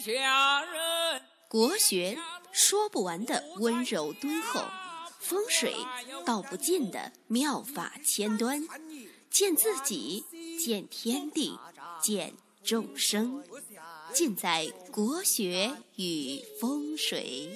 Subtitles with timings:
[0.00, 1.20] 下人。
[1.46, 2.16] 国学
[2.52, 4.62] 说不完的温柔敦厚，
[5.18, 5.74] 风水
[6.24, 8.66] 道不尽的妙法千端，
[9.28, 10.24] 见自己，
[10.58, 11.58] 见天地，
[12.00, 12.32] 见
[12.64, 13.44] 众生，
[14.12, 17.50] 尽在国学与风水。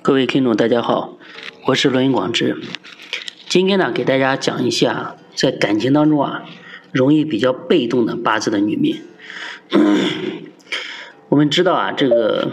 [0.00, 1.18] 各位听众，大家好，
[1.66, 2.56] 我是罗云广志。
[3.46, 6.48] 今天呢，给大家讲一下在感情当中啊，
[6.92, 9.04] 容易比较被动的八字的女命。
[11.30, 12.52] 我们知道啊，这个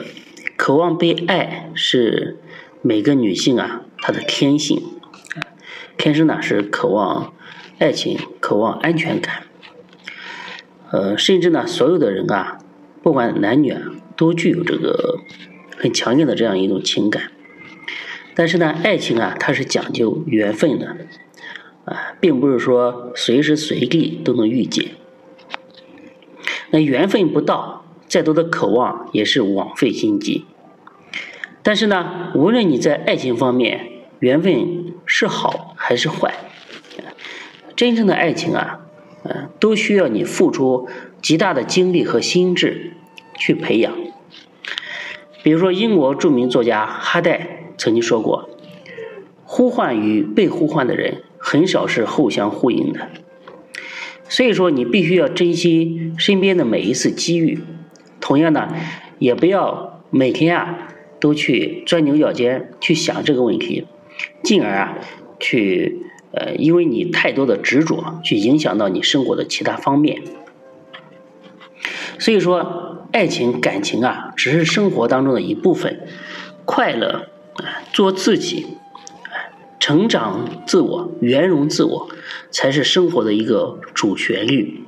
[0.56, 2.38] 渴望被爱是
[2.82, 4.82] 每个女性啊她的天性，
[5.98, 7.34] 天生呢是渴望
[7.78, 9.44] 爱情、渴望安全感。
[10.92, 12.60] 呃，甚至呢，所有的人啊，
[13.04, 13.82] 不管男女啊，
[14.16, 15.20] 都具有这个
[15.78, 17.32] 很强烈的这样一种情感。
[18.34, 20.96] 但是呢，爱情啊，它是讲究缘分的，
[21.84, 24.92] 啊，并不是说随时随地都能遇见。
[26.72, 30.46] 那缘分不到，再多的渴望也是枉费心机。
[31.62, 33.88] 但是呢，无论你在爱情方面
[34.20, 36.34] 缘分是好还是坏，
[37.76, 38.82] 真正的爱情啊，
[39.24, 40.88] 嗯，都需要你付出
[41.22, 42.94] 极大的精力和心智
[43.36, 43.94] 去培养。
[45.44, 47.56] 比如说，英国著名作家哈代。
[47.82, 48.50] 曾经说过，
[49.46, 53.08] 呼唤与被呼唤的人很少是互相呼应的，
[54.30, 57.60] 所以说你必须要珍惜身边的每一次机遇。
[58.22, 58.74] 同样呢，
[59.18, 60.88] 也不要每天啊
[61.20, 63.86] 都去钻牛角尖去想这个问题，
[64.44, 64.98] 进而啊
[65.40, 70.22] 去呃因为你太多的执着去影响到你生活的其他方面。
[72.18, 76.08] 所以说，爱情感情啊只是生活当中的一部分，
[76.64, 77.28] 快乐。
[77.92, 78.68] 做自己，
[79.90, 82.10] 成长自我，圆融自我，
[82.52, 84.84] 才是生活的一个主旋律。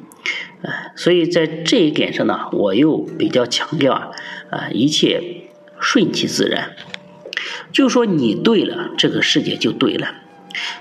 [0.95, 4.11] 所以在这一点上呢，我又比较强调啊，
[4.51, 5.47] 啊，一切
[5.79, 6.75] 顺其自然。
[7.71, 10.07] 就说你对了，这个世界就对了。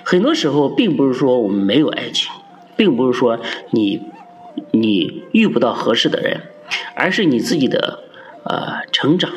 [0.04, 2.30] 很多时候，并不是说我们没有爱情，
[2.76, 3.40] 并不是说
[3.70, 4.02] 你
[4.70, 6.42] 你遇不到合适的人，
[6.94, 8.04] 而是你自己的
[8.44, 9.30] 呃成长。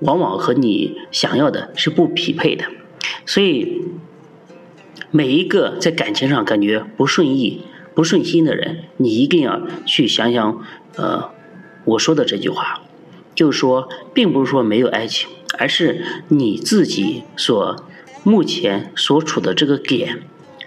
[0.00, 2.66] 往往和你想要的是不匹配的，
[3.24, 3.80] 所以
[5.10, 7.62] 每一个在感情上感觉不顺意、
[7.94, 10.62] 不顺心的人，你一定要去想想，
[10.96, 11.30] 呃，
[11.84, 12.82] 我说的这句话，
[13.34, 15.28] 就是说，并不是说没有爱情，
[15.58, 17.84] 而是你自己所
[18.22, 20.20] 目前所处的这个点，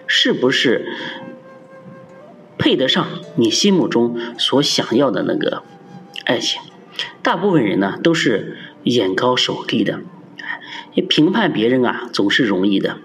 [0.08, 0.88] 是不是
[2.58, 5.64] 配得上你心目中所想要的那个
[6.26, 6.62] 爱情？
[7.22, 8.58] 大部分人呢，都是。
[8.84, 10.00] 眼高手低的，
[10.94, 12.98] 你评判别人啊总是容易的，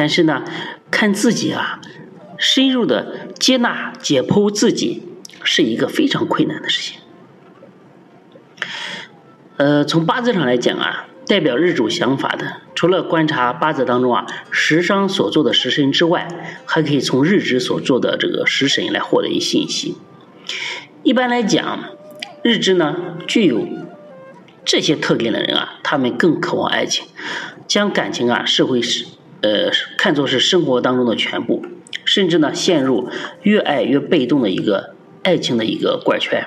[0.00, 0.42] 但是呢，
[0.90, 1.78] 看自己啊，
[2.38, 5.02] 深入的接纳解剖自己
[5.44, 7.00] 是一个非常困难的事情。
[9.58, 16.26] 呃，从八字上来讲啊，代表日主想法的，除了观察八字当中啊食伤所做的食神之外，
[16.64, 19.98] 还可以从日支所做的这个食神来获得一信息。
[21.02, 21.80] 一般来讲，
[22.42, 22.96] 日支呢
[23.26, 23.68] 具有。
[24.62, 27.06] 这些特点的人啊，他们更渴望爱情，
[27.66, 29.06] 将感情啊视为是
[29.42, 31.64] 呃看作是生活当中的全部，
[32.04, 33.08] 甚至呢陷入
[33.42, 36.46] 越爱越被动的一个爱情的一个怪圈。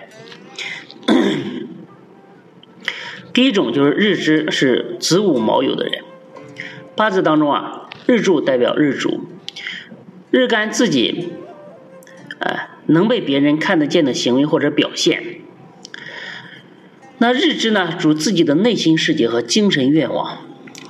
[3.33, 6.03] 第一种就是日支是子午卯酉的人，
[6.95, 9.21] 八字当中啊日柱代表日主，
[10.29, 11.29] 日干自己，
[12.37, 15.39] 呃能被别人看得见的行为或者表现。
[17.17, 20.37] 那日支呢，主自己的内心世界和精神愿望，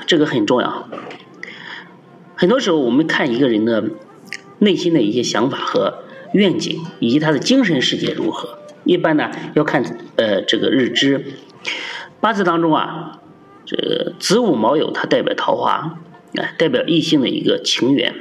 [0.05, 0.89] 这个很重要。
[2.43, 3.85] 很多时候，我们看一个人的
[4.59, 9.81] 内心的一些想法和愿景，以及他的精神世界如何，一般呢要看
[10.17, 11.23] 呃这个日支。
[12.19, 13.21] 八字当中啊，
[13.65, 15.99] 这个子午卯酉，它代表桃花，
[16.35, 18.13] 哎，代表异性的一个情缘。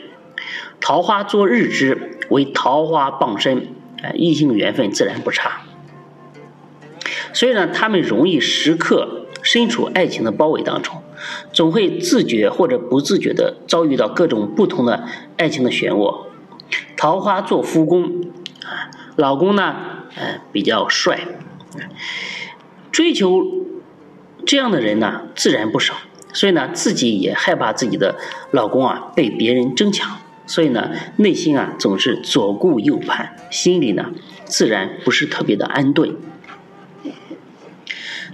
[0.81, 5.63] 桃花做日支为桃花傍身，哎，异性缘分自然不差。
[7.33, 11.02] 所以呢，他们容易时刻身处爱情的包围当中，
[11.53, 15.05] 总会自觉或者不自觉地遭遇到各种不同的
[15.37, 16.27] 爱情的漩涡。
[16.97, 18.25] 桃花做夫宫，
[19.17, 19.77] 老公呢，
[20.15, 21.21] 呃，比较帅，
[22.91, 23.43] 追求
[24.47, 25.95] 这样的人呢，自然不少。
[26.35, 28.17] 所以呢，自己也害怕自己的
[28.53, 30.17] 老公啊被别人争抢，
[30.47, 34.11] 所以呢，内心啊总是左顾右盼，心里呢
[34.45, 36.17] 自然不是特别的安顿。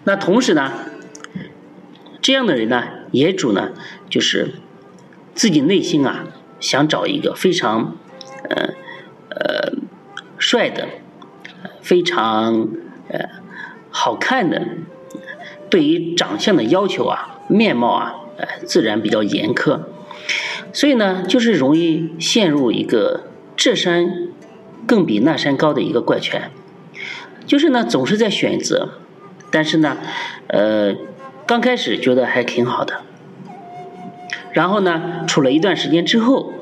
[0.05, 0.73] 那同时呢，
[2.29, 3.71] 这样的人呢，也主呢，
[4.11, 4.51] 就是
[5.35, 6.27] 自己内心啊，
[6.61, 7.97] 想找一个非常
[8.51, 8.75] 呃
[9.31, 9.73] 呃
[10.37, 10.89] 帅的，
[11.81, 12.69] 非常
[13.09, 13.31] 呃
[13.89, 14.61] 好看的，
[15.71, 19.81] 对于长相的要求啊，面貌啊，呃，自然比较严苛，
[20.75, 23.23] 所以呢，就是容易陷入一个
[23.57, 24.29] 这山
[24.87, 26.51] 更比那山高的一个怪圈，
[27.47, 28.91] 就是呢，总是在选择，
[29.51, 29.97] 但是呢，
[30.49, 30.95] 呃，
[31.49, 33.01] 刚开始觉得还挺好的，
[34.53, 36.53] 然后呢，处了一段时间之后，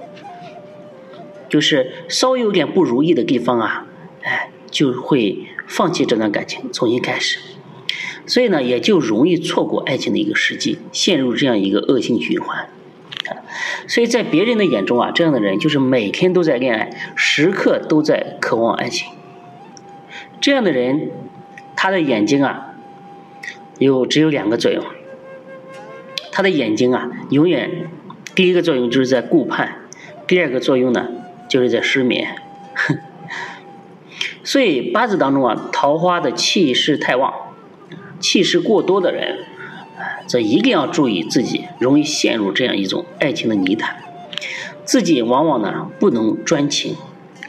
[1.49, 3.87] 就是稍微有点不如意的地方啊，
[4.23, 5.49] 哎，就会。
[5.69, 7.41] 放弃这段感情，重新开始，
[8.25, 12.69] 所以呢，也就容易错过爱情的一个时机，陷入这样一个恶性循环。
[13.89, 19.11] 所以在别人的眼中啊，这样的人就是每天都在恋爱，时刻都在渴望爱情。
[20.41, 21.11] 这样的人，
[21.75, 22.66] 他的眼睛啊，
[23.79, 24.85] 有只有两个作用。
[26.33, 27.89] 他的眼睛啊，永远
[28.35, 29.89] 第一个作用就是在顾盼，
[30.27, 31.09] 第二个作用呢，
[31.49, 32.37] 就是在失眠。
[34.45, 37.33] 所以八字当中啊，桃花的气势太旺，
[38.21, 39.39] 气势过多的人，
[40.29, 43.97] 这一定要注意自己容易陷入这样一种爱情的泥潭，
[44.85, 46.95] 自己往往呢不能专情，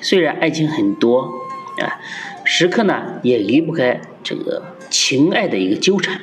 [0.01, 1.33] 虽然爱情很多，
[1.79, 1.99] 啊，
[2.45, 4.63] 时刻呢也离不开这个
[5.07, 6.19] 情爱的一个纠缠，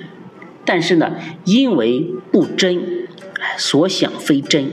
[0.66, 3.06] 但是呢因为不真，
[3.56, 4.72] 所想非真，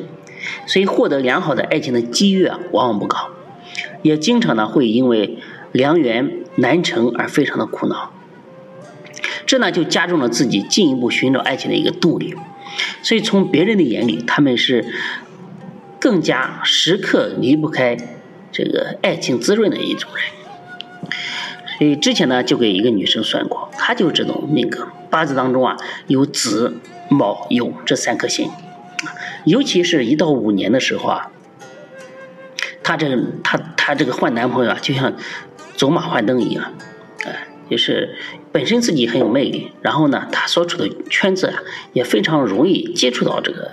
[0.66, 3.30] 所以获得良好的爱情的机遇啊往往不高，
[4.02, 5.38] 也经常呢会因为。
[5.74, 8.12] 良缘难成而非常的苦恼，
[9.46, 12.36] 这呢就加重了自己进一步寻找爱情的一个动力。
[13.02, 14.94] 所以从别人的眼里，他们是
[15.98, 17.96] 更加时刻离不开
[18.52, 20.26] 这个爱情滋润的一种人。
[21.82, 25.76] 所以之前呢就给一个女生算过，她就是这种命格，八字当中啊
[26.06, 26.76] 有子
[27.10, 28.52] 卯酉这三颗星，
[29.46, 31.32] 尤其是一到五年的时候啊，
[32.84, 35.14] 她这个她她这个换男朋友啊就像。
[35.74, 36.74] 走马换灯一样，
[37.26, 38.16] 哎，就是
[38.52, 41.56] 本身自己很有魅力，然后呢，她所处的圈子啊，
[41.94, 43.72] 也非常容易接触到这个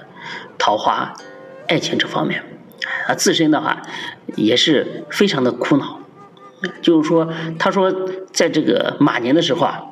[0.56, 1.12] 桃花、
[1.66, 2.43] 爱情这方面。
[3.06, 3.82] 他自身的话
[4.37, 5.97] 也是非常的苦恼，
[6.82, 7.93] 就是说，他说
[8.32, 9.84] 在这个马年的时候啊，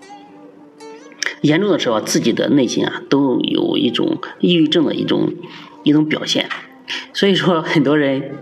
[1.40, 5.32] 严重的时候，自己的内心啊都有一种抑郁症的一种
[5.82, 6.48] 一种表现。
[7.12, 8.36] 所以说，很多人，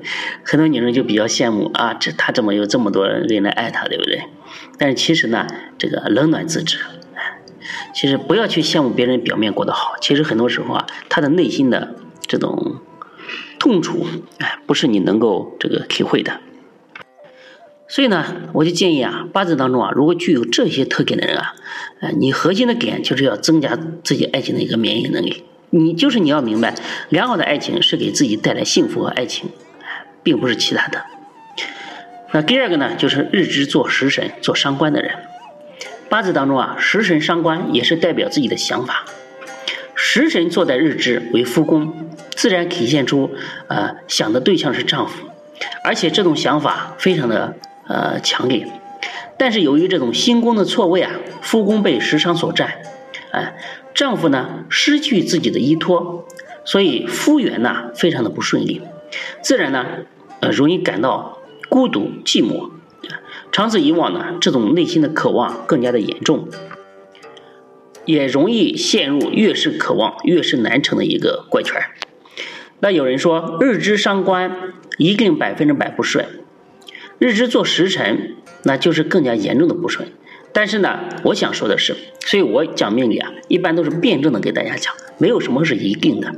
[0.45, 4.23] 很多女人就比较羡慕啊，这他怎么有这么多人来爱他，对不对？
[4.77, 5.47] 但是其实呢，
[5.79, 6.79] 这个冷暖自知。
[7.95, 11.95] 其实不要去羡慕别人表面过得好，其实很多时候啊，他的内心的
[12.27, 12.81] 这种
[13.59, 14.07] 痛楚，
[14.39, 16.41] 哎，不是你能够这个体会的。
[17.95, 21.55] 所以呢，我就建议啊，八字当中啊，如果具有这些特点的人啊，
[22.01, 25.45] 呃，你核心的点就是要增加自己爱情的一个免疫能力。
[25.71, 26.75] 你就是你要明白，
[27.09, 29.49] 良好的爱情是给自己带来幸福和爱情，
[30.25, 31.05] 并不是其他的。
[32.33, 35.15] 那第二个呢，就是日支做食神、做伤官的人，
[36.09, 39.05] 八字当中啊，食神伤官也是代表自己的想法。
[39.95, 43.31] 食神坐在日支为夫宫，自然体现出
[43.69, 45.29] 呃想的对象是丈夫，
[45.85, 47.57] 而且这种想法非常的
[47.89, 48.67] 呃强烈。
[49.39, 52.83] 但是由于这种星宫的错位啊，夫宫被食伤所占，
[53.33, 53.55] 哎。
[53.95, 56.27] 丈夫呢失去自己的依托，
[56.65, 58.83] 所以夫缘呢非常的不顺利，
[59.41, 59.87] 自然呢
[60.41, 61.39] 呃容易感到
[61.69, 62.71] 孤独寂寞，
[63.53, 66.49] 长此以往呢这种内心的渴望更加的严重，
[68.05, 71.81] 也容易陷入越是渴望越是难成的一个怪圈。
[72.81, 76.27] 那有人说日支伤官一定百分之百不顺，
[77.19, 80.09] 日支做时辰那就是更加严重的不顺。
[80.53, 86.33] 但是呢，我想说的是，所以我讲命理啊，一般都是辩证的给大家讲，没有什么是一定的，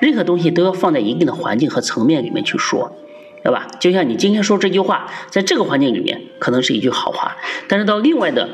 [0.00, 2.96] 任何东西都要放在一定的环境和层面里面去说，
[3.42, 3.66] 对吧？
[3.80, 8.48] 就像你今天说这句话，在这个环境里面可能是一句好话，但是到另外的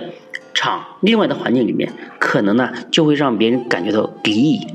[0.54, 4.66] 场、另外的环境里面，可能呢就会让别人感觉到敌意。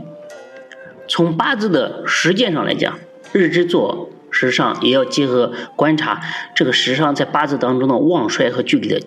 [1.08, 3.00] 从八字的实践上来讲，
[3.34, 6.22] 日支做时上也要结合观察
[6.55, 9.01] 这个时上在八字当中的旺衰和距离的。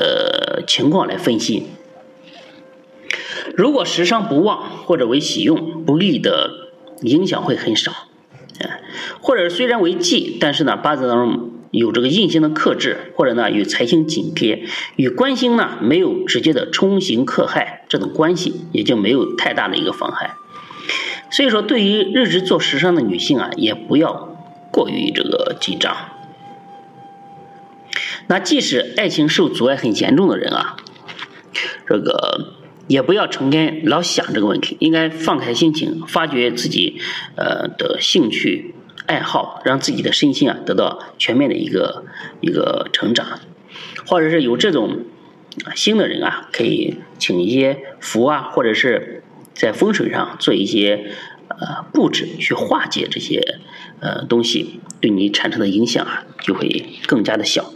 [0.00, 1.66] 呃，情况来分析。
[3.56, 6.68] 如果时尚不旺或者为喜用，不利的
[7.02, 7.90] 影响会很少。
[9.20, 14.62] 或者虽然为忌，但是呢，八字当中有这个印星的克制，或者呢与财星紧贴，
[14.94, 20.36] 与官星呢没有直接的冲刑克害这种关系，也就没有太大的一个妨害。
[21.30, 24.27] 所以说，对于日支做时尚的女性啊，也不要
[24.70, 25.96] 过于这个紧张。
[28.26, 30.76] 那即使爱情受阻碍很严重的人啊，
[31.86, 32.54] 这个
[32.86, 37.00] 也不要成天老想这个问题，应该放开心情，发掘自己
[37.36, 38.74] 呃的兴趣
[39.06, 42.04] 爱好，让自己的身心啊得到全面的一个
[42.40, 43.40] 一个成长，
[44.06, 45.04] 或者是有这种
[45.74, 51.12] 新的人啊，可以请一些符啊，或者是在风水上做一些
[51.48, 53.40] 呃布置，去化解这些
[54.00, 57.72] 呃东西对你产生的影响啊，就会更加的小。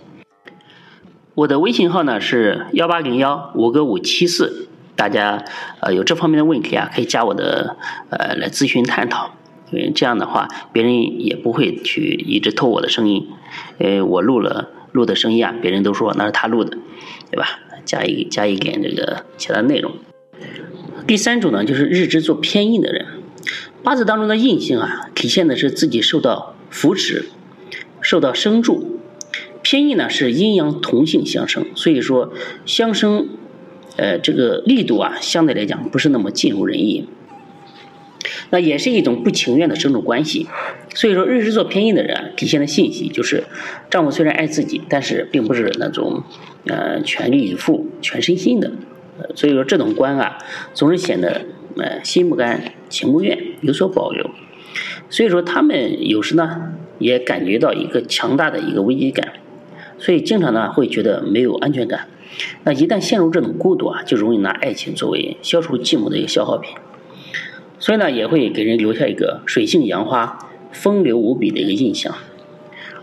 [1.35, 5.45] 我的微信号呢是幺八零幺五个五七四，大家
[5.81, 7.77] 呃有这方面的问题啊，可以加我的
[8.11, 9.35] 呃来咨询探讨。
[9.71, 13.27] 因为这样的话，别人也不会去一直偷我的声音。
[13.79, 16.77] 呃，我录了录的声音啊，别人都说那是他录的，
[17.31, 17.59] 对吧？
[17.87, 19.93] 加一加一点这个其他内容。
[21.07, 23.07] 第三种呢，就是日支做偏印的人，
[23.83, 27.27] 八字当中的印星啊，体现的是自己受到扶持，
[28.01, 29.01] 受到生助。
[29.63, 32.33] 偏印呢是阴阳同性相生，所以说
[32.67, 33.29] 相生，
[33.97, 37.07] 呃，这个力度啊，相对来讲不是那么尽如人意。
[38.51, 40.47] 那也是一种不情愿的生种关系，
[40.95, 43.45] 所以说日支做偏印的人体现的信息就是，
[43.89, 46.23] 丈夫虽然爱自己，但是并不是那种
[46.67, 48.73] 呃全力以赴、全身心的，
[49.35, 50.39] 所以说这种官啊，
[50.75, 51.43] 总是显得
[51.77, 54.31] 呃心不甘情不愿，有所保留。
[55.09, 59.33] 所以说他们有时呢也感觉到一个强大的一个危机感，
[59.99, 62.09] 所以经常呢会觉得没有安全感。
[62.65, 66.75] 那一旦陷入这种孤独啊，就容易拿爱情作为消除寂寞的一个消耗品。
[67.79, 70.39] 所以呢，也会给人留下一个水性杨花、
[70.71, 72.15] 风流无比的一个印象。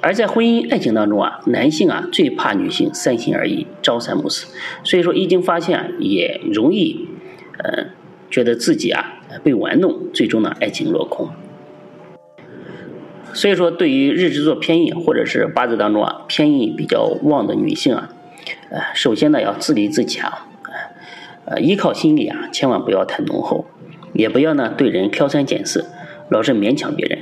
[0.02, 4.48] 而在婚姻爱情当中啊，男性啊最怕女性三心二意、朝三暮四，
[4.84, 7.06] 所以说一经发现也容易，
[7.58, 7.88] 呃，
[8.32, 11.30] 觉得自己啊被玩弄，最终呢爱情落空。
[13.34, 18.10] 所以说，对于日支做偏印或者是八字当中啊偏印比较旺的女性啊，
[18.72, 20.34] 呃，首先呢要自立自强，
[21.46, 23.66] 呃，依靠心理啊，千万不要太浓厚。
[24.14, 25.86] 也不要呢对人挑三拣四，
[26.30, 27.20] 老是勉强别人。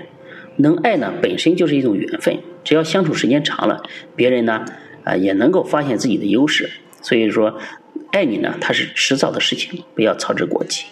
[0.55, 3.83] 能爱呢本身就是一种缘分，只要相处时间长了，
[4.15, 4.63] 别人呢
[5.03, 6.69] 啊也能够发现自己的优势。
[7.01, 7.59] 所以说，
[8.11, 10.85] 爱你呢它是迟早的事情，不要操之过急。